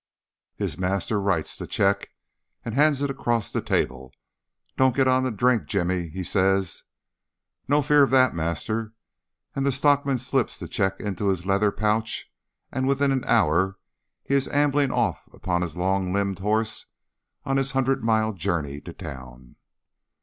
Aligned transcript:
His 0.55 0.79
master 0.79 1.21
writes 1.21 1.55
the 1.55 1.67
cheque 1.67 2.09
and 2.65 2.73
hands 2.73 3.03
it 3.03 3.11
across 3.11 3.51
the 3.51 3.61
table. 3.61 4.11
"Don't 4.75 4.95
get 4.95 5.07
on 5.07 5.21
the 5.21 5.29
drink, 5.29 5.67
Jimmy," 5.67 6.09
he 6.09 6.23
says. 6.23 6.81
"No 7.67 7.83
fear 7.83 8.01
of 8.01 8.09
that, 8.09 8.33
master," 8.33 8.93
and 9.55 9.63
the 9.63 9.71
stockman 9.71 10.17
slips 10.17 10.57
the 10.57 10.67
cheque 10.67 10.99
into 10.99 11.27
his 11.27 11.45
leather 11.45 11.71
pouch, 11.71 12.31
and 12.71 12.87
within 12.87 13.11
an 13.11 13.25
hour 13.25 13.77
he 14.23 14.33
is 14.33 14.47
ambling 14.47 14.89
off 14.89 15.19
upon 15.31 15.61
his 15.61 15.77
long 15.77 16.11
limbed 16.11 16.39
horse 16.39 16.87
on 17.45 17.57
his 17.57 17.73
hundred 17.73 18.03
mile 18.03 18.33
journey 18.33 18.81
to 18.81 18.93
town. 18.93 19.55